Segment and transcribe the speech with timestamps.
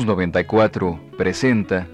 [0.00, 1.86] Opus 94 presenta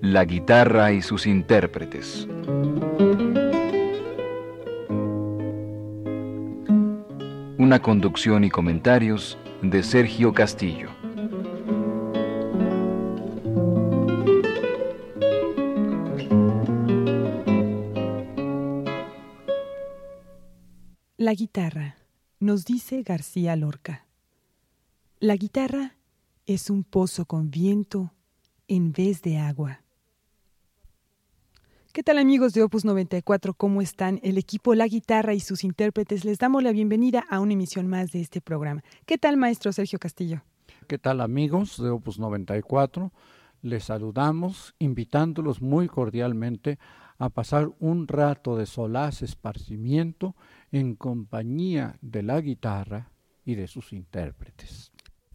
[0.00, 2.26] La guitarra y sus intérpretes.
[7.56, 10.90] Una conducción y comentarios de Sergio Castillo.
[21.16, 22.05] La guitarra,
[22.38, 24.06] nos dice García Lorca.
[25.18, 25.96] La guitarra
[26.46, 28.12] es un pozo con viento
[28.68, 29.80] en vez de agua.
[31.92, 33.54] ¿Qué tal amigos de Opus 94?
[33.54, 34.20] ¿Cómo están?
[34.22, 38.12] El equipo La Guitarra y sus intérpretes les damos la bienvenida a una emisión más
[38.12, 38.82] de este programa.
[39.06, 40.42] ¿Qué tal maestro Sergio Castillo?
[40.88, 43.12] ¿Qué tal amigos de Opus 94?
[43.62, 46.78] Les saludamos invitándolos muy cordialmente
[47.18, 50.34] a pasar un rato de solaz esparcimiento
[50.72, 53.10] en compañía de la guitarra
[53.44, 54.92] y de sus intérpretes.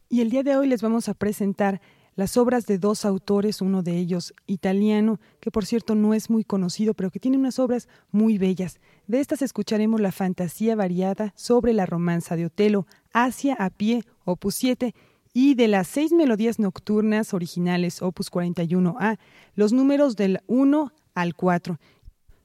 [0.09, 1.81] Y el día de hoy les vamos a presentar
[2.15, 6.43] las obras de dos autores, uno de ellos italiano, que por cierto no es muy
[6.43, 8.79] conocido, pero que tiene unas obras muy bellas.
[9.07, 14.55] De estas escucharemos la fantasía variada sobre la romanza de Otelo, Asia a pie, opus
[14.55, 14.93] 7,
[15.33, 19.17] y de las seis melodías nocturnas originales, opus 41a,
[19.55, 21.79] los números del 1 al 4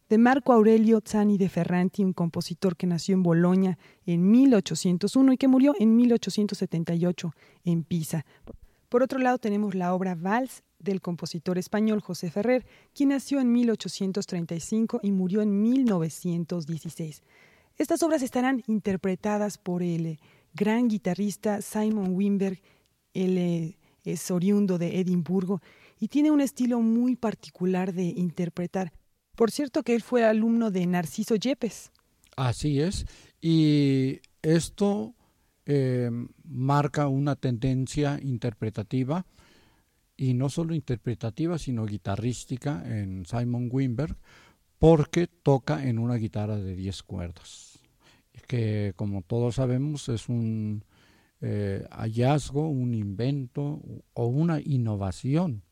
[0.08, 5.36] de Marco Aurelio Zani de Ferranti, un compositor que nació en Bolonia en 1801 y
[5.36, 8.24] que murió en 1878 en Pisa.
[8.88, 12.64] Por otro lado, tenemos la obra Vals del compositor español José Ferrer,
[12.94, 17.22] quien nació en 1835 y murió en 1916.
[17.76, 20.18] Estas obras estarán interpretadas por el
[20.54, 22.60] gran guitarrista Simon Wimberg,
[23.24, 25.60] él eh, es oriundo de Edimburgo
[25.98, 28.92] y tiene un estilo muy particular de interpretar.
[29.34, 31.90] Por cierto que él fue alumno de Narciso Yepes.
[32.36, 33.06] Así es,
[33.40, 35.14] y esto
[35.64, 36.10] eh,
[36.44, 39.26] marca una tendencia interpretativa,
[40.16, 44.16] y no solo interpretativa, sino guitarrística en Simon Wimberg,
[44.78, 47.78] porque toca en una guitarra de 10 cuerdas,
[48.46, 50.84] que como todos sabemos es un
[51.40, 53.82] eh, hallazgo, un invento
[54.14, 55.62] o una innovación,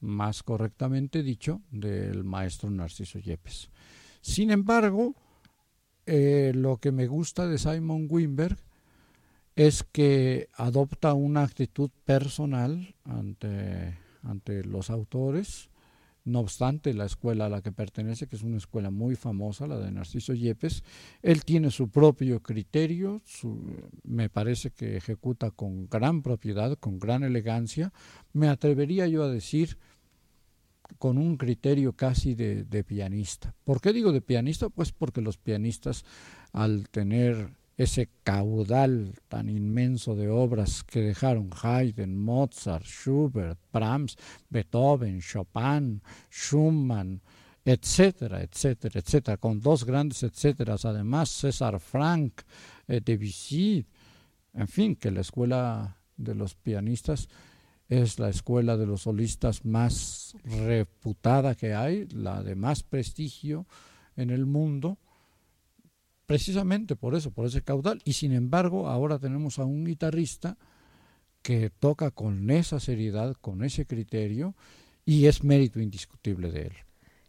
[0.00, 3.70] más correctamente dicho, del maestro Narciso Yepes.
[4.20, 5.14] Sin embargo,
[6.06, 8.58] eh, lo que me gusta de Simon Wimberg
[9.56, 15.68] es que adopta una actitud personal ante, ante los autores,
[16.28, 19.78] no obstante la escuela a la que pertenece, que es una escuela muy famosa, la
[19.78, 20.84] de Narciso Yepes,
[21.22, 23.22] él tiene su propio criterio,
[24.04, 27.92] me parece que ejecuta con gran propiedad, con gran elegancia,
[28.32, 29.78] me atrevería yo a decir
[30.98, 33.54] con un criterio casi de, de pianista.
[33.64, 34.68] ¿Por qué digo de pianista?
[34.70, 36.04] Pues porque los pianistas
[36.52, 44.16] al tener ese caudal tan inmenso de obras que dejaron Haydn, Mozart, Schubert, Brahms,
[44.50, 47.22] Beethoven, Chopin, Schumann,
[47.64, 52.42] etcétera, etcétera, etcétera, con dos grandes etcéteras, además César Frank,
[52.88, 53.86] eh, Debussy,
[54.54, 57.28] en fin, que la escuela de los pianistas
[57.88, 63.66] es la escuela de los solistas más reputada que hay, la de más prestigio
[64.16, 64.98] en el mundo,
[66.28, 68.02] precisamente por eso, por ese caudal.
[68.04, 70.58] Y sin embargo, ahora tenemos a un guitarrista
[71.40, 74.54] que toca con esa seriedad, con ese criterio,
[75.06, 76.72] y es mérito indiscutible de él.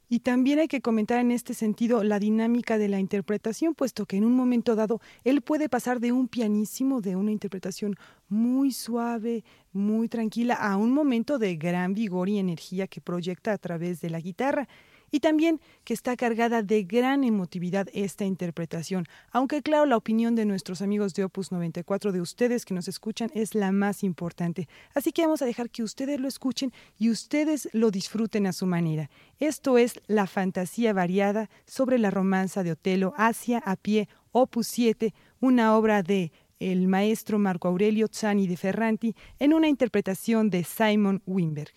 [0.10, 4.18] Y también hay que comentar en este sentido la dinámica de la interpretación, puesto que
[4.18, 7.96] en un momento dado él puede pasar de un pianísimo, de una interpretación
[8.28, 13.58] muy suave, muy tranquila, a un momento de gran vigor y energía que proyecta a
[13.58, 14.68] través de la guitarra
[15.12, 20.46] y también que está cargada de gran emotividad esta interpretación, aunque claro la opinión de
[20.46, 24.68] nuestros amigos de Opus 94, de ustedes que nos escuchan, es la más importante.
[24.94, 28.66] Así que vamos a dejar que ustedes lo escuchen y ustedes lo disfruten a su
[28.66, 29.10] manera.
[29.40, 35.14] Esto es La fantasía variada sobre la romanza de Otelo, Asia a pie, Opus 7,
[35.40, 41.22] una obra de el maestro Marco Aurelio Zani de Ferranti en una interpretación de Simon
[41.26, 41.72] Wimberg.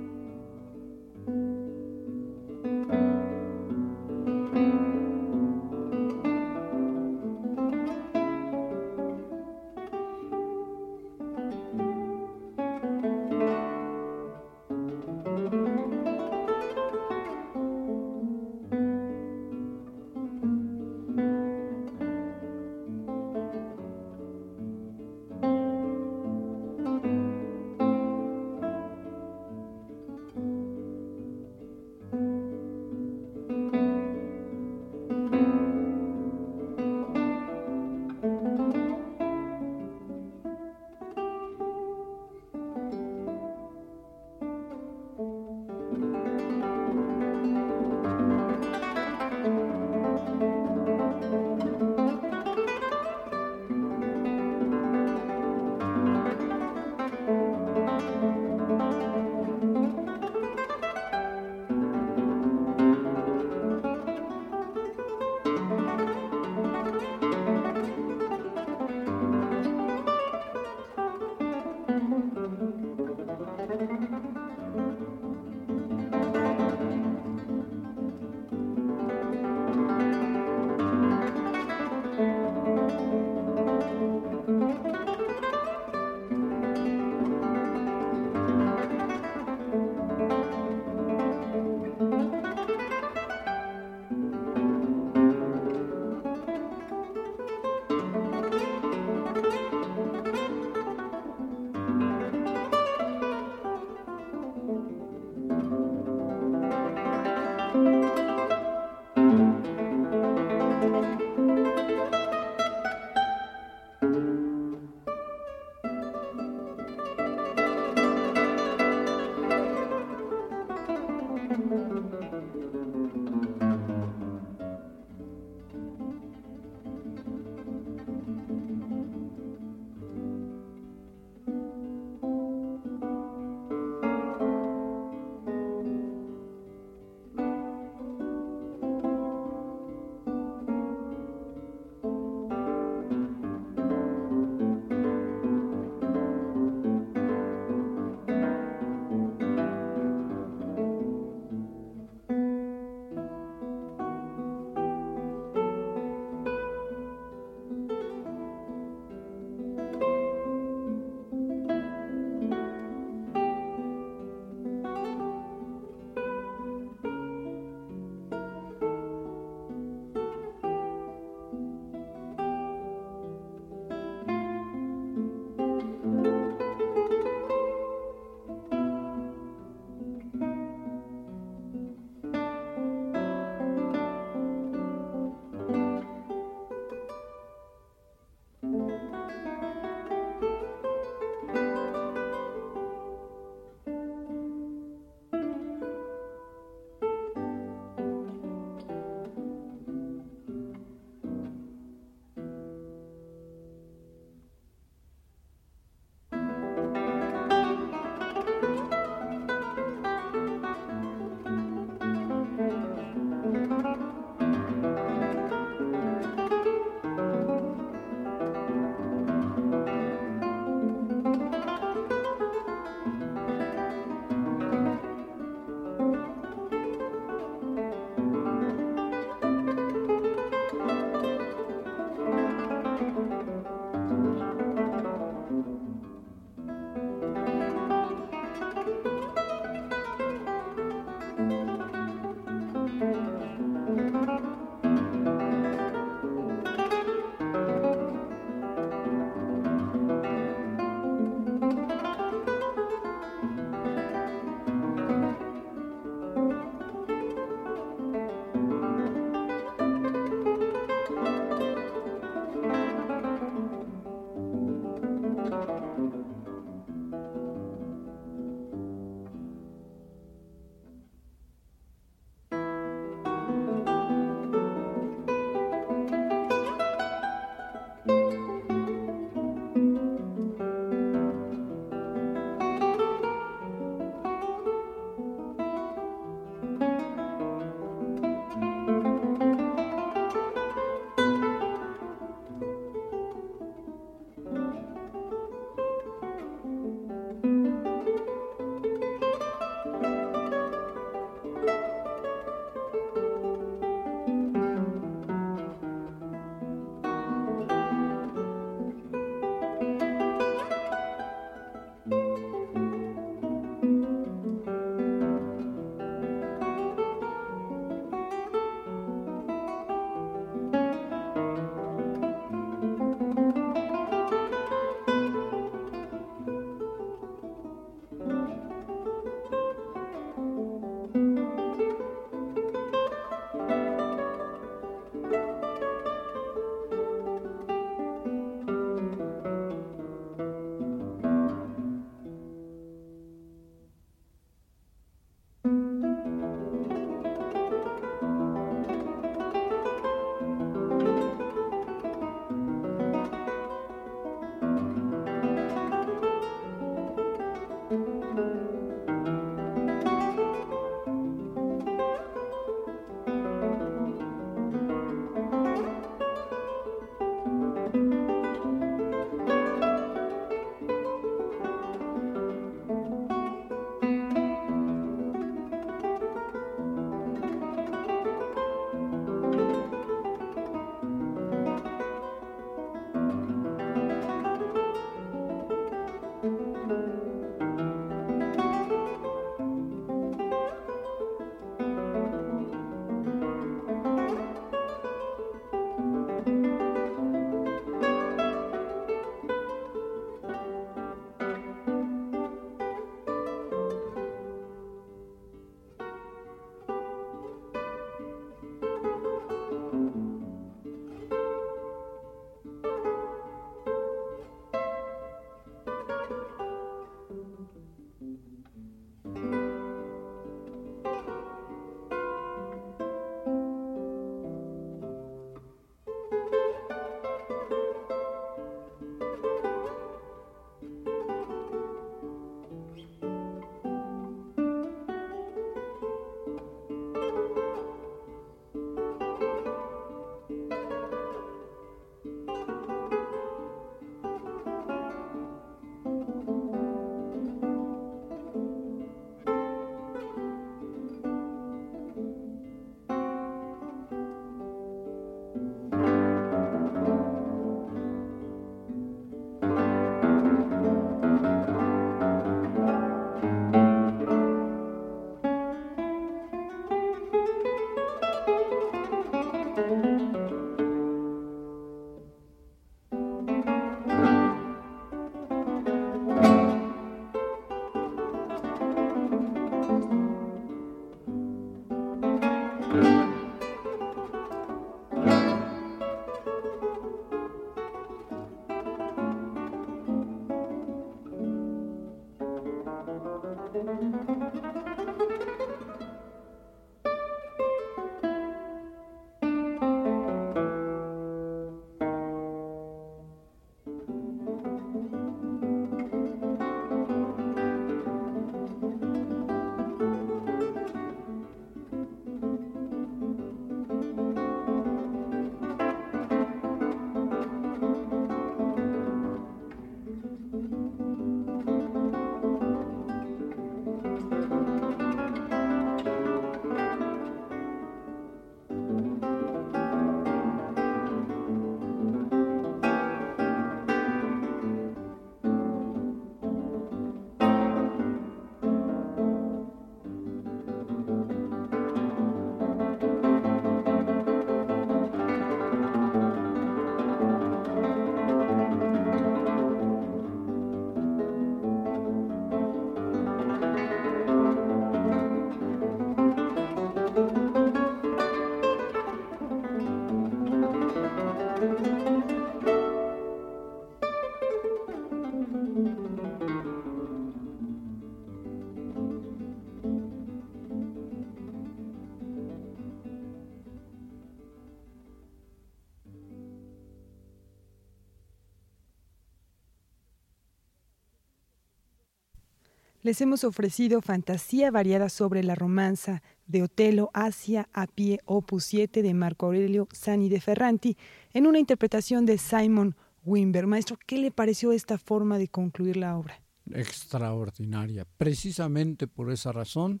[583.04, 589.02] Les hemos ofrecido fantasía variada sobre la romanza de Otelo Asia a pie opus 7
[589.02, 590.96] de Marco Aurelio Sani de Ferranti
[591.34, 593.66] en una interpretación de Simon Wimber.
[593.66, 596.40] Maestro, ¿qué le pareció esta forma de concluir la obra?
[596.72, 598.06] Extraordinaria.
[598.16, 600.00] Precisamente por esa razón,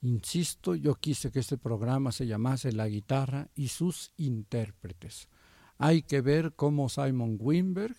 [0.00, 5.28] insisto, yo quise que este programa se llamase La guitarra y sus intérpretes.
[5.76, 7.96] Hay que ver cómo Simon Wimberg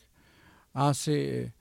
[0.72, 1.54] hace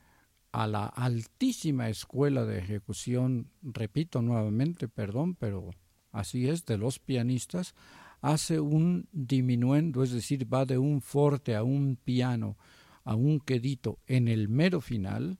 [0.52, 5.70] a la altísima escuela de ejecución, repito nuevamente, perdón, pero
[6.12, 7.74] así es, de los pianistas,
[8.20, 12.56] hace un diminuendo, es decir, va de un forte a un piano,
[13.04, 15.38] a un quedito en el mero final,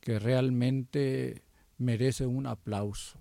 [0.00, 1.42] que realmente
[1.78, 3.20] merece un aplauso,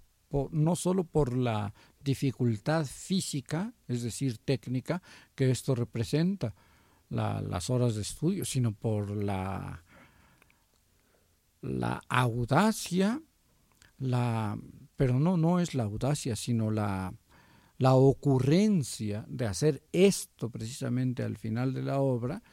[0.52, 1.74] no solo por la
[2.04, 5.02] dificultad física, es decir, técnica,
[5.36, 6.56] que esto representa,
[7.10, 9.84] las horas de estudio, sino por la
[11.64, 13.22] la audacia,
[13.98, 14.60] la,
[14.98, 17.14] pero no, no es la audacia, sino la,
[17.78, 22.44] la ocurrencia de hacer esto precisamente al final de la obra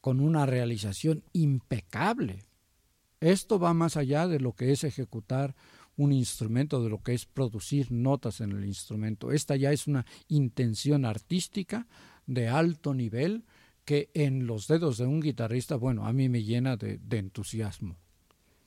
[0.00, 2.44] con una realización impecable.
[3.20, 5.54] Esto va más allá de lo que es ejecutar
[5.96, 9.30] un instrumento, de lo que es producir notas en el instrumento.
[9.30, 11.86] Esta ya es una intención artística
[12.26, 13.44] de alto nivel
[13.84, 17.96] que en los dedos de un guitarrista, bueno, a mí me llena de, de entusiasmo.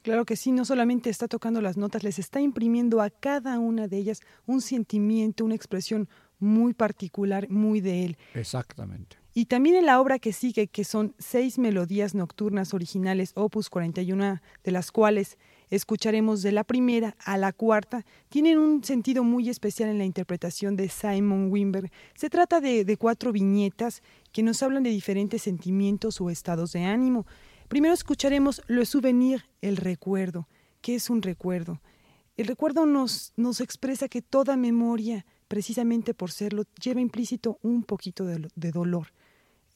[0.10, 3.88] Claro que sí, no solamente está tocando las notas, les está imprimiendo a cada una
[3.88, 8.18] de ellas un sentimiento, una expresión muy particular, muy de él.
[8.34, 9.18] Exactamente.
[9.36, 14.42] Y también en la obra que sigue, que son seis melodías nocturnas originales, opus 41,
[14.64, 15.38] de las cuales
[15.70, 20.76] escucharemos de la primera a la cuarta, tienen un sentido muy especial en la interpretación
[20.76, 21.92] de Simon Wimber.
[22.16, 26.86] Se trata de, de cuatro viñetas que nos hablan de diferentes sentimientos o estados de
[26.86, 27.28] ánimo.
[27.70, 30.48] Primero escucharemos Le Souvenir, el recuerdo.
[30.82, 31.80] ¿Qué es un recuerdo?
[32.36, 38.26] El recuerdo nos, nos expresa que toda memoria, precisamente por serlo, lleva implícito un poquito
[38.26, 39.14] de, dolor.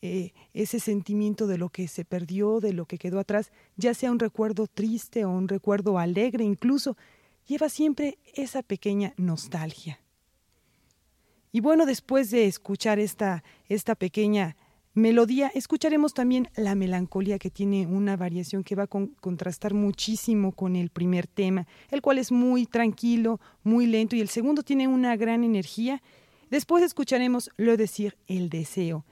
[0.02, 4.12] Eh, ese sentimiento de lo que se perdió, de lo que quedó atrás, ya sea
[4.12, 6.98] un recuerdo triste o un recuerdo alegre incluso,
[7.46, 10.00] lleva siempre esa pequeña nostalgia.
[11.52, 14.58] Y bueno, después de escuchar esta, esta pequeña
[14.94, 20.76] melodía, escucharemos también la melancolía que tiene una variación que va a contrastar muchísimo con
[20.76, 25.16] el primer tema, el cual es muy tranquilo, muy lento y el segundo tiene una
[25.16, 26.02] gran energía.
[26.50, 29.06] Después escucharemos lo decir el deseo.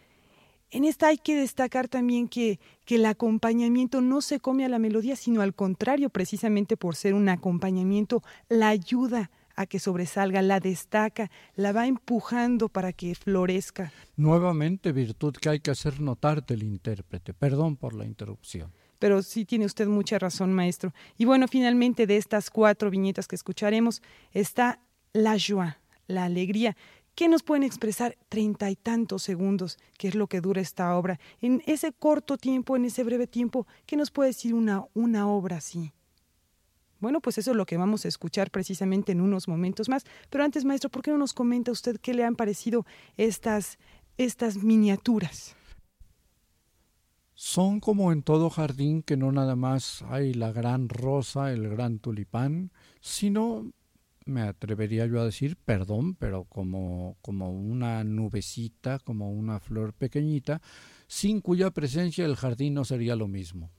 [0.70, 4.80] En esta hay que destacar también que, que el acompañamiento no se come a la
[4.80, 10.60] melodía, sino al contrario, precisamente por ser un acompañamiento, la ayuda a que sobresalga, la
[10.60, 13.92] destaca, la va empujando para que florezca.
[14.16, 17.34] Nuevamente, virtud que hay que hacer notar del intérprete.
[17.34, 18.72] Perdón por la interrupción.
[19.00, 20.94] Pero sí tiene usted mucha razón, maestro.
[21.18, 24.80] Y bueno, finalmente de estas cuatro viñetas que escucharemos está
[25.14, 25.76] la joie,
[26.08, 26.76] la alegría.
[27.16, 31.20] ¿Qué nos pueden expresar treinta y tantos segundos, que es lo que dura esta obra?
[31.42, 35.58] En ese corto tiempo, en ese breve tiempo, ¿qué nos puede decir una, una obra
[35.58, 35.94] así?
[37.02, 40.06] Bueno, pues eso es lo que vamos a escuchar precisamente en unos momentos más.
[40.30, 42.86] Pero antes, maestro, ¿por qué no nos comenta usted qué le han parecido
[43.18, 43.80] estas,
[44.18, 45.56] estas miniaturas?
[47.34, 51.98] Son como en todo jardín que no nada más hay la gran rosa, el gran
[51.98, 53.72] tulipán, sino,
[54.26, 60.62] me atrevería yo a decir, perdón, pero como, como una nubecita, como una flor pequeñita,
[61.08, 63.72] sin cuya presencia el jardín no sería lo mismo.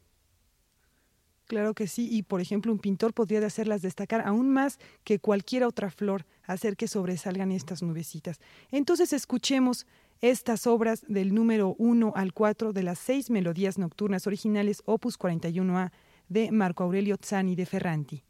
[1.53, 5.65] Claro que sí, y por ejemplo un pintor podría hacerlas destacar aún más que cualquier
[5.65, 8.41] otra flor, hacer que sobresalgan estas nubecitas.
[8.71, 9.87] Entonces escuchemos
[10.23, 15.93] estas obras del número 1 al 4 de las seis melodías nocturnas originales opus 41A
[16.31, 18.25] de Marco Aurelio Zani de Ferranti.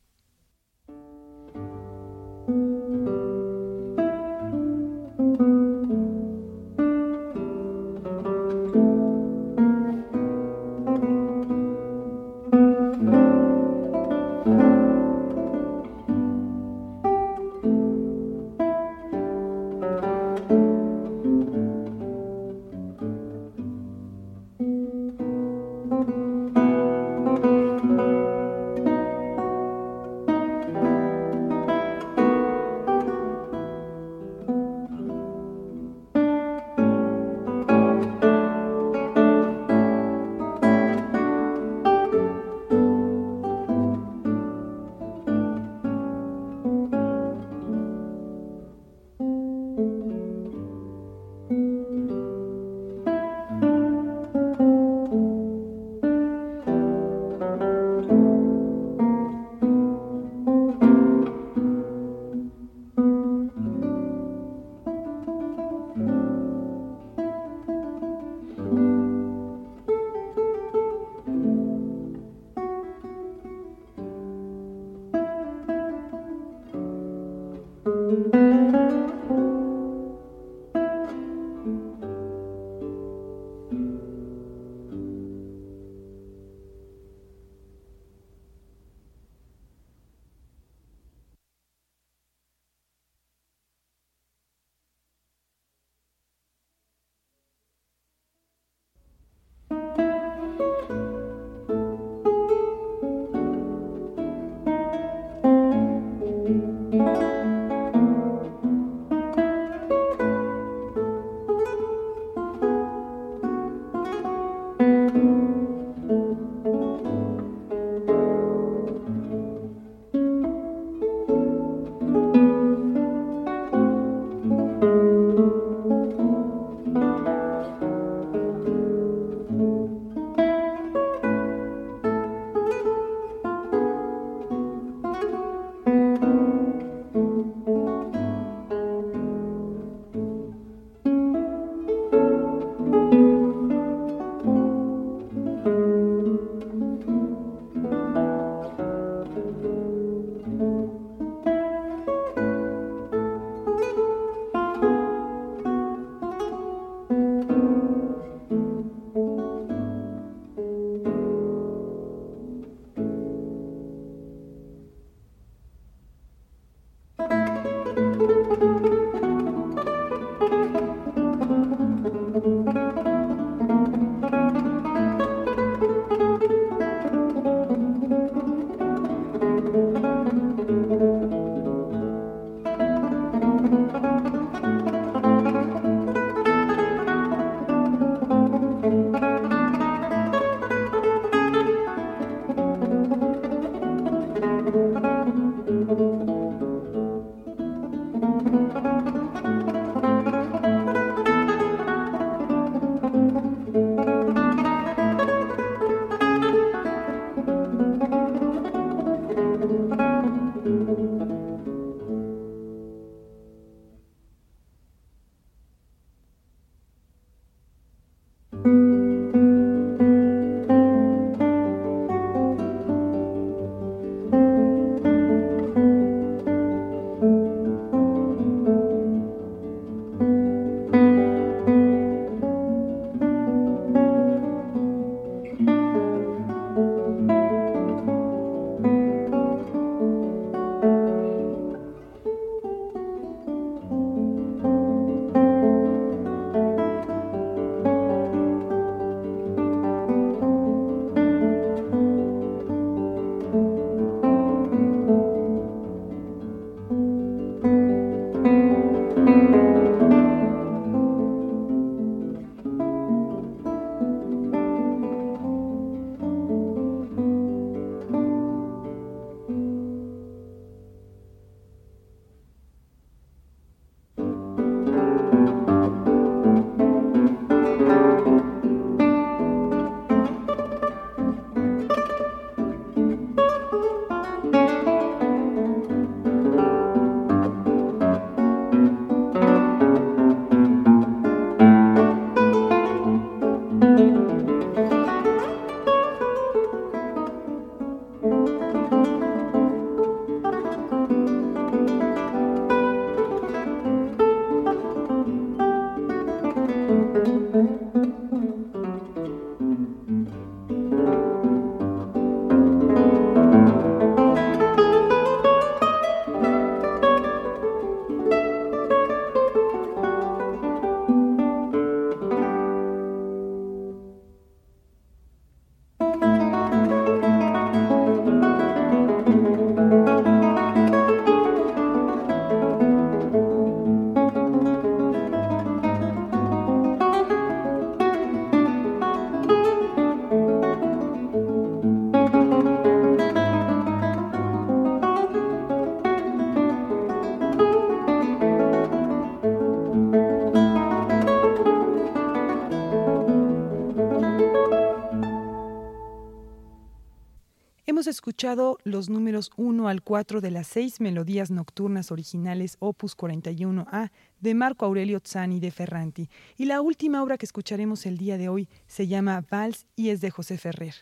[358.22, 364.54] Escuchado los números 1 al 4 de las seis melodías nocturnas originales Opus 41A de
[364.54, 366.30] Marco Aurelio Zani de Ferranti.
[366.56, 370.20] Y la última obra que escucharemos el día de hoy se llama Vals y es
[370.20, 370.94] de José Ferrer.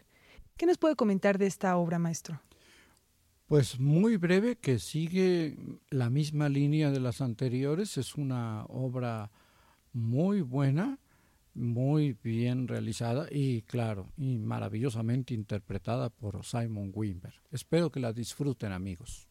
[0.57, 2.41] ¿Qué nos puede comentar de esta obra, maestro?
[3.49, 5.59] Pues muy breve, que sigue
[5.91, 7.99] la misma línea de las anteriores.
[7.99, 9.31] Es una obra
[9.93, 10.99] muy buena
[11.55, 17.35] muy bien realizada y claro, y maravillosamente interpretada por Simon Wimber.
[17.51, 19.30] Espero que la disfruten amigos.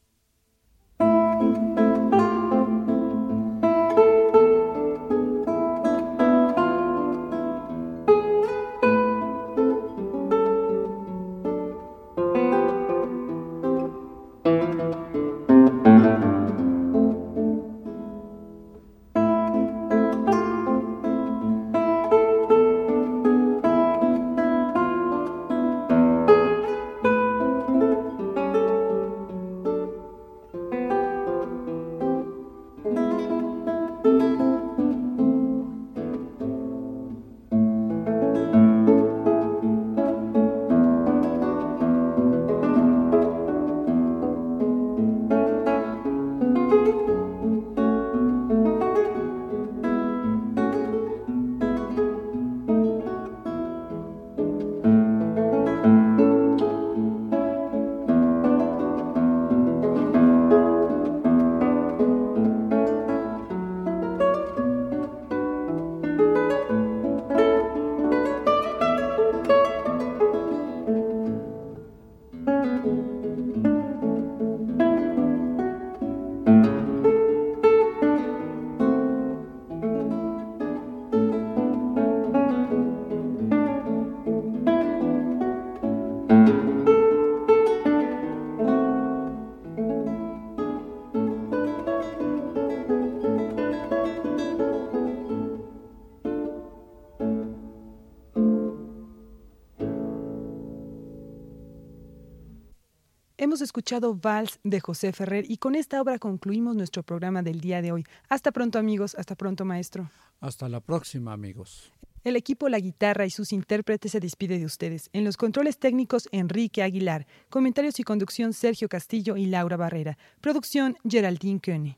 [103.90, 107.92] escuchado Vals de José Ferrer y con esta obra concluimos nuestro programa del día de
[107.92, 108.06] hoy.
[108.30, 110.12] Hasta pronto amigos, hasta pronto maestro.
[110.42, 111.92] Hasta la próxima amigos.
[112.24, 115.10] El equipo La Guitarra y sus intérpretes se despide de ustedes.
[115.12, 117.26] En los controles técnicos, Enrique Aguilar.
[117.50, 120.20] Comentarios y conducción, Sergio Castillo y Laura Barrera.
[120.40, 121.98] Producción, Geraldine König.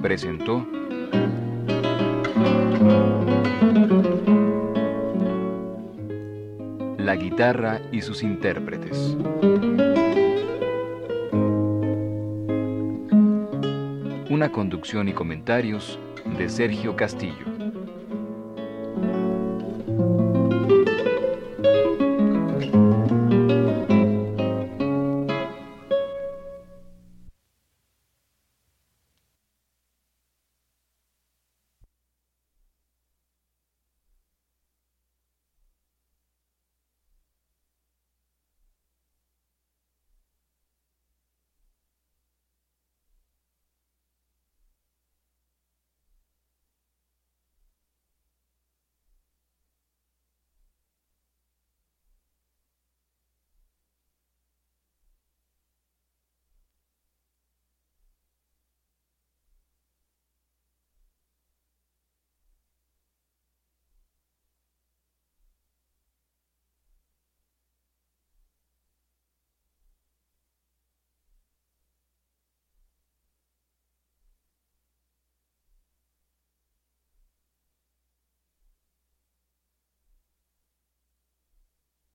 [0.00, 0.66] presentó
[6.98, 9.16] La guitarra y sus intérpretes.
[14.30, 15.98] Una conducción y comentarios
[16.38, 17.53] de Sergio Castillo.